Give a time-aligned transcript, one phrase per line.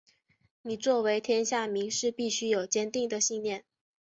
[0.63, 3.63] 你作为天下名士必须有坚定的信念！